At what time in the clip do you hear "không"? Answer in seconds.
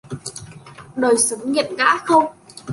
2.05-2.25